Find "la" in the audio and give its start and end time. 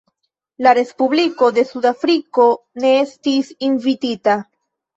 0.67-0.71